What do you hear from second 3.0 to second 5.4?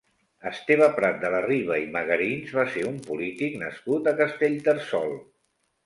polític nascut a Castellterçol.